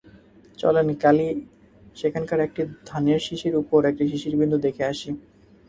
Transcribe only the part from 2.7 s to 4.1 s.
ধানের শিষের ওপর একটি